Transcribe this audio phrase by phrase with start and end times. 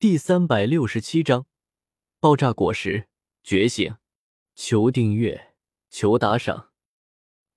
[0.00, 1.46] 第三百六十七章
[2.20, 3.08] 爆炸果实
[3.42, 3.96] 觉醒。
[4.54, 5.54] 求订阅，
[5.90, 6.68] 求打赏。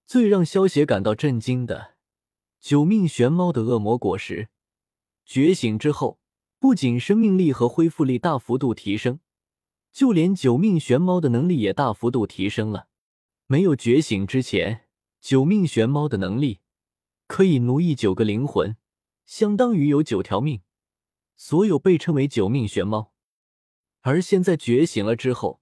[0.07, 1.97] 最让萧邪感到震惊的，
[2.59, 4.49] 九命玄猫的恶魔果实
[5.23, 6.19] 觉醒之后，
[6.57, 9.19] 不仅生命力和恢复力大幅度提升，
[9.91, 12.87] 就连九命玄猫的能力也大幅度提升了。
[13.45, 14.87] 没有觉醒之前，
[15.19, 16.61] 九命玄猫的能力
[17.27, 18.75] 可以奴役九个灵魂，
[19.27, 20.61] 相当于有九条命。
[21.43, 23.13] 所有被称为九命玄猫，
[24.01, 25.59] 而现在觉醒了之后，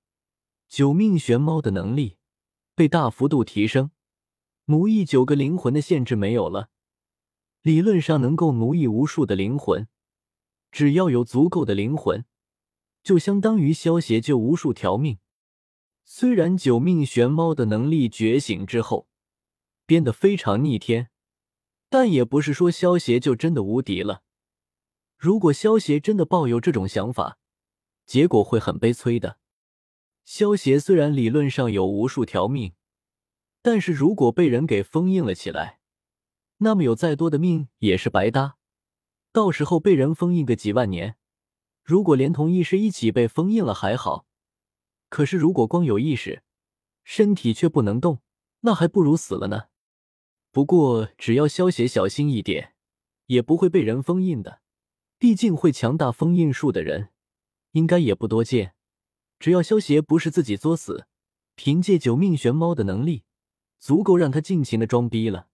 [0.67, 2.17] 九命玄猫的能力
[2.75, 3.91] 被大幅度提升，
[4.65, 6.69] 奴役九个灵魂的限制没有了，
[7.61, 9.87] 理论上能够奴役无数的灵魂。
[10.69, 12.25] 只要有足够的灵魂，
[13.01, 15.19] 就相当于消邪救无数条命。
[16.03, 19.07] 虽然九命玄猫的能力觉醒之后
[19.85, 21.09] 变得非常逆天，
[21.89, 24.23] 但也不是说消邪就真的无敌了。
[25.19, 27.39] 如果萧协真的抱有这种想法，
[28.05, 29.37] 结果会很悲催的。
[30.23, 32.71] 萧协虽然理论上有无数条命，
[33.61, 35.81] 但是如果被人给封印了起来，
[36.59, 38.55] 那么有再多的命也是白搭。
[39.33, 41.17] 到时候被人封印个几万年，
[41.83, 44.25] 如果连同意识一起被封印了还好，
[45.09, 46.43] 可是如果光有意识，
[47.03, 48.21] 身体却不能动，
[48.61, 49.63] 那还不如死了呢。
[50.53, 52.73] 不过只要萧协小心一点，
[53.25, 54.61] 也不会被人封印的。
[55.19, 57.09] 毕竟会强大封印术的人，
[57.73, 58.73] 应该也不多见。
[59.37, 61.07] 只要萧协不是自己作死，
[61.55, 63.23] 凭借九命玄猫的能力，
[63.79, 65.47] 足够让他尽情的装逼了。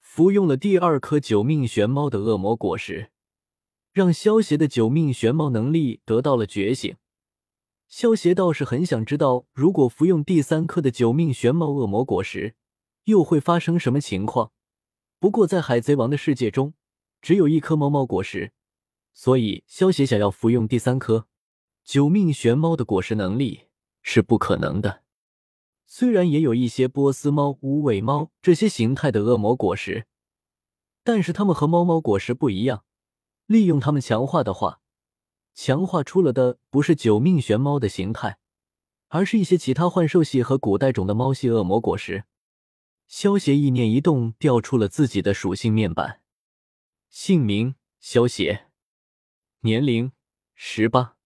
[0.00, 3.12] 服用了第二颗九命玄猫的恶魔果实，
[3.92, 6.96] 让萧协的九命玄猫能力得到了觉醒。
[7.86, 12.56] 萧协倒是很想知道，如果服用第三颗的九命玄猫恶魔果实，
[13.04, 14.50] 又会发生什么情况。
[15.20, 16.74] 不过在海贼王的世界中，
[17.22, 18.52] 只有一颗猫猫果实。
[19.22, 21.26] 所以，萧协想要服用第三颗
[21.84, 23.66] 九命玄猫的果实，能力
[24.00, 25.02] 是不可能的。
[25.84, 30.06] 虽然也有一些波斯猫、无尾猫这些形态的恶魔果实，
[31.04, 32.86] 但是它们和猫猫果实不一样。
[33.44, 34.80] 利用它们强化的话，
[35.52, 38.38] 强化出了的不是九命玄猫的形态，
[39.08, 42.24] 而是一些其他幻兽系和古代种的猫系恶魔果实。
[43.06, 46.22] 萧协意念一动，调出了自己的属性面板，
[47.10, 48.69] 姓名：萧协。
[49.62, 50.12] 年龄
[50.54, 51.18] 十八，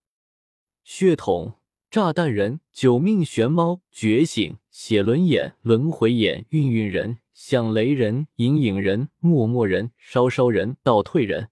[0.83, 11.51] 血统炸弹人，九命玄猫觉醒，血轮眼、轮回眼、运运人、响雷人、隐隐人、默默人、烧烧人、倒退人，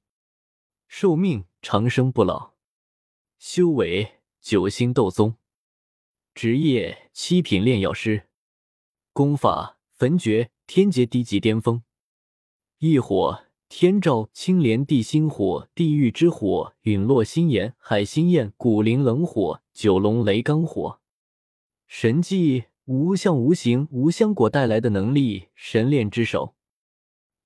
[0.88, 2.54] 寿命长生不老，
[3.38, 5.36] 修为九星斗宗，
[6.34, 8.26] 职业七品炼药师，
[9.12, 11.84] 功法焚诀天劫低级巅峰，
[12.78, 13.44] 异火。
[13.74, 21.00] 天照、青莲、地心火、地狱之火、陨落心炎、海心焰、古灵冷火、九龙雷罡火。
[21.86, 26.54] 神技无相无形无香果带来的能力，神炼之手。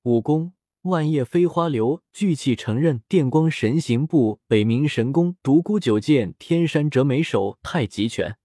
[0.03, 8.37] 武功万叶飞花流、聚气成刃、电光神行步、北冥神功、独孤九剑、天山折梅手、太极拳。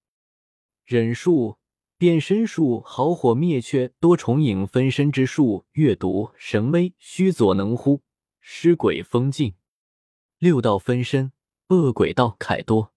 [0.85, 1.57] 忍术。
[2.01, 8.01] 变身术、好火灭却、多重影分身之术、阅读神威、虚左能乎、
[8.39, 9.53] 尸鬼封禁、
[10.39, 11.31] 六道分身、
[11.67, 12.91] 恶鬼道凯多、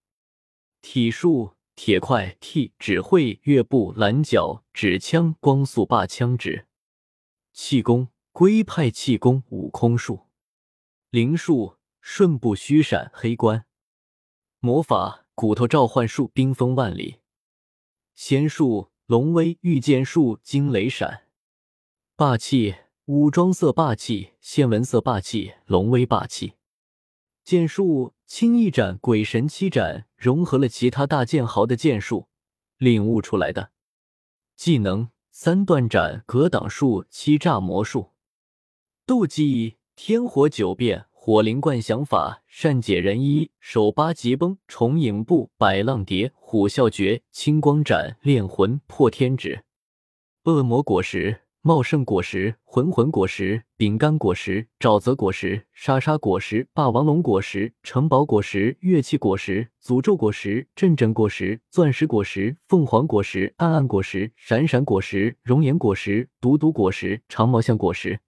[0.81, 6.67] 体术、铁块替、指挥、月步蓝角、指枪、光速霸枪指、
[7.53, 10.29] 气功、龟派气功、悟空术、
[11.11, 13.67] 灵术、瞬步虚闪、黑关、
[14.61, 17.19] 魔法、骨头召唤术、冰封万里、
[18.15, 18.94] 仙术。
[19.07, 21.25] 龙威御剑术，惊雷闪；
[22.17, 26.55] 霸气武装色霸气，仙文色霸气，龙威霸气。
[27.45, 32.29] 剑术轻易斩，鬼神七斩，融合了其他大剑豪的剑术，
[32.79, 33.73] 领悟出来的。
[34.57, 38.13] 技能三段斩，格挡术，七炸魔术。
[39.05, 41.05] 斗技天火九变。
[41.27, 49.65] 火灵冠想法、善解人意、手八极崩、重影步、百浪蝶、虎啸诀、青光斩、炼魂、破天指、
[50.45, 68.21] 恶魔果实、茂盛果实、魂魂果实、饼干果实、沼泽果实、沙沙果实、霸王龙果实、城堡果实、乐器果实、诅咒果实、阵阵果实、钻石果实、凤凰果实、暗暗果实、闪闪果实、熔岩果实、毒毒果实、长毛象果实、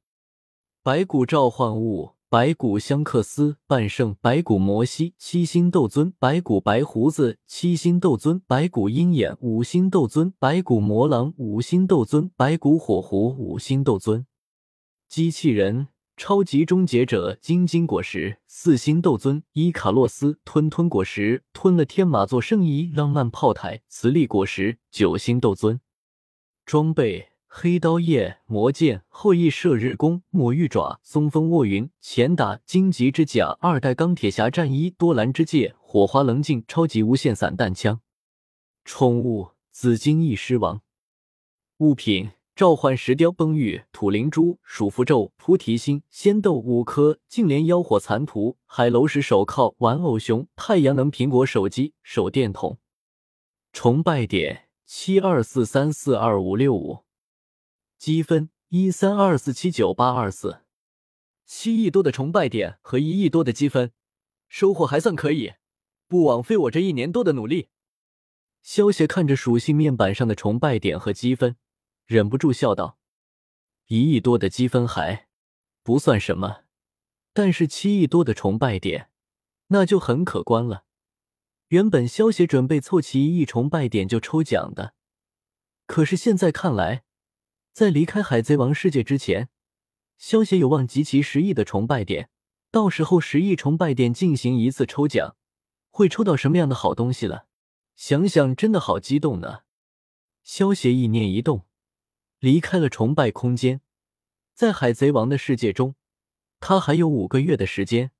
[0.83, 2.16] 白骨召唤物。
[2.29, 14.27] 白骨香克斯、半圣、白骨摩西、七星斗尊、白骨白胡子、七星斗尊、白骨鹰眼、五星斗尊、白骨魔狼、五星斗尊、白骨火狐、五星斗尊。
[15.09, 15.87] 机器人
[16.17, 25.81] 超级终结者晶晶果实，四星斗尊伊卡洛斯吞吞果实，吞了天马座圣衣浪漫炮台磁力果实，九星斗尊
[26.65, 38.01] 装备黑刀叶魔剑后羿射日弓魔玉爪松风卧云前打荆棘之甲二代钢铁侠战衣多兰之戒火花棱镜超级无限散弹枪
[38.85, 40.83] 宠物紫金翼狮王
[41.79, 42.31] 物品。
[42.57, 52.79] 召唤石雕、崩玉、土灵珠、鼠符咒、菩提心、仙豆五颗、净莲妖火残图、海楼石手铐、玩偶熊、太阳能苹果手机、手电筒。
[53.75, 57.01] 崇拜点七二四三四二五六五，
[57.99, 60.61] 积分一三二四七九八二四，
[61.45, 63.93] 七亿多的崇拜点和一亿多的积分，
[64.49, 65.55] 收获还算可以，
[66.07, 67.71] 不枉费我这一年多的努力。
[68.63, 71.57] 萧协看着属性面板上的崇拜点和积分。
[72.05, 72.99] 忍不住笑道
[73.87, 75.27] ：“一亿多的积分还
[75.83, 76.65] 不算什么，
[77.33, 79.11] 但是七亿多的崇拜点，
[79.69, 80.85] 那就很可观了。
[81.69, 84.95] 原本萧协准备凑齐一亿崇拜点就抽奖的，
[85.87, 87.03] 可是现在看来，
[87.77, 89.51] 在离开海贼王世界之前，
[90.17, 92.31] 萧协有望集齐十亿的崇拜点。
[92.71, 95.37] 到时候十亿崇拜点进行一次抽奖，
[95.91, 97.45] 会抽到什么样的好东西了？
[97.95, 99.65] 想想真的好激动呢。”
[100.43, 101.67] 萧协意念一动。
[102.39, 103.83] 离开了崇拜空间，
[104.55, 105.97] 在海贼王的世界中，
[106.59, 108.11] 他还有五个月的时间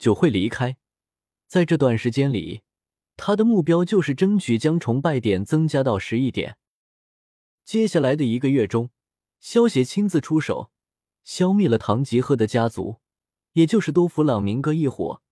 [0.00, 0.76] 就会离开。
[1.46, 2.62] 在这段时间里，
[3.16, 6.56] 他的目标就是争取将崇拜点增加到十亿点。
[7.70, 8.90] 接下来的一个月中，
[9.38, 10.72] 萧协亲自出手，
[11.22, 12.96] 消灭了唐吉诃德家族，
[13.52, 15.22] 也就是多弗朗明哥一伙。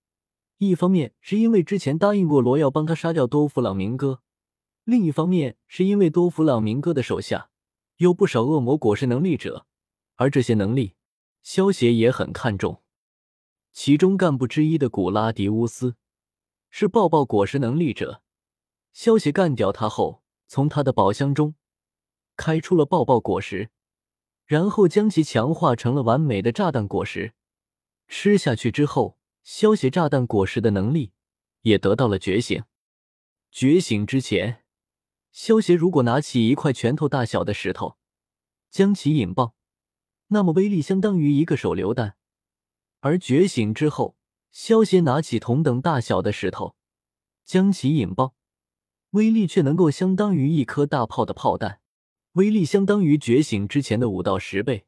[0.59, 4.23] 一方面是因为之前答应过罗要帮他杀掉多弗朗明哥，
[4.85, 7.51] 另一方面是因为多弗朗明哥的手下。
[7.97, 9.67] 有不少恶魔果实能力者，
[10.15, 10.95] 而这些能力，
[11.43, 12.85] 萧协也很看重。
[13.73, 15.97] 其中干部之一的古拉迪乌斯
[16.71, 18.23] 是爆爆果实能力者，
[18.93, 21.57] 萧协干掉他后，从他的宝箱中
[22.39, 23.69] 开出了爆爆果实，
[24.47, 27.35] 然后将其强化成了完美的炸弹果实。
[28.07, 31.13] 吃下去之后，萧协炸弹果实的能力
[31.63, 32.65] 也得到了觉醒。
[33.51, 34.65] 觉醒之前。
[35.31, 37.99] 萧协如果拿起一块拳头大小的石头，
[38.71, 39.55] 将其引爆，
[40.29, 42.17] 那么威力相当于一个手榴弹；
[43.01, 44.17] 而觉醒之后，
[44.51, 46.75] 萧协拿起同等大小的石头，
[47.45, 48.35] 将其引爆，
[49.11, 51.81] 威力却能够相当于一颗大炮的炮弹，
[52.39, 54.87] 威力相当于觉醒之前的五到十倍。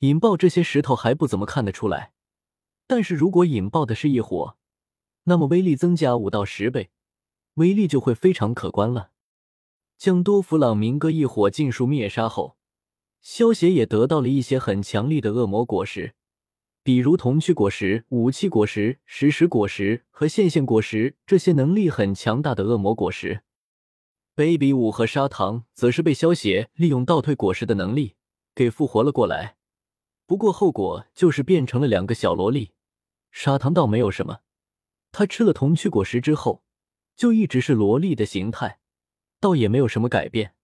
[0.00, 2.12] 引爆这些石头还不怎么看得出来，
[2.86, 4.58] 但是如果引爆的是一火，
[5.24, 6.90] 那么威力增加五到十倍，
[7.54, 9.12] 威力就会非常可观了。
[9.96, 12.58] 将多弗朗明哥一伙尽数灭杀后，
[13.22, 16.14] 萧协也得到了一些很强力的恶魔果实，
[16.82, 23.42] 比如铜躯果实、武器果实、石石果实和线线果实这些能力很强大的恶魔果实。
[24.38, 28.14] Baby 五和砂糖则是被萧协利用倒退果实的能力
[28.54, 29.56] 给复活了过来，
[30.26, 32.70] 不过后果就是变成了两个小萝莉。
[33.32, 34.38] 砂糖倒没有什么，
[35.10, 36.62] 他吃了童趣果实之后
[37.16, 38.78] 就一直是萝莉的形态。
[39.40, 40.54] 倒也没有什么改变。